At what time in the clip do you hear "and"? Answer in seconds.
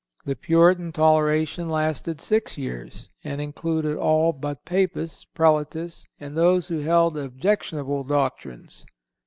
3.23-3.39, 6.19-6.35